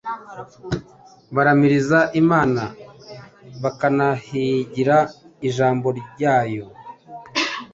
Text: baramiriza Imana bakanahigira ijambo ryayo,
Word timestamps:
baramiriza 1.35 1.99
Imana 2.21 2.63
bakanahigira 3.63 4.97
ijambo 5.47 5.87
ryayo, 5.99 6.65